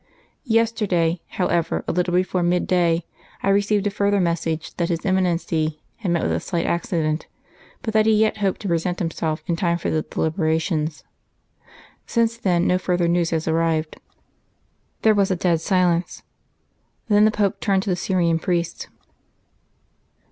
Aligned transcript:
Yesterday, 0.49 1.21
however, 1.27 1.83
a 1.87 1.91
little 1.91 2.15
before 2.15 2.41
mid 2.41 2.65
day, 2.65 3.05
I 3.43 3.49
received 3.49 3.85
a 3.85 3.91
further 3.91 4.19
message 4.19 4.73
that 4.77 4.89
his 4.89 5.05
Eminency 5.05 5.79
had 5.97 6.09
met 6.09 6.23
with 6.23 6.31
a 6.31 6.39
slight 6.39 6.65
accident, 6.65 7.27
but 7.83 7.93
that 7.93 8.07
he 8.07 8.13
yet 8.13 8.37
hoped 8.37 8.61
to 8.61 8.67
present 8.67 8.97
himself 8.97 9.43
in 9.45 9.55
time 9.55 9.77
for 9.77 9.91
the 9.91 10.01
deliberations. 10.01 11.03
Since 12.07 12.37
then 12.39 12.65
no 12.65 12.79
further 12.79 13.07
news 13.07 13.29
has 13.29 13.47
arrived." 13.47 13.97
There 15.03 15.13
was 15.13 15.29
a 15.29 15.35
dead 15.35 15.61
silence. 15.61 16.23
Then 17.07 17.25
the 17.25 17.29
Pope 17.29 17.59
turned 17.59 17.83
to 17.83 17.91
the 17.91 17.95
Syrian 17.95 18.39
priest. 18.39 18.87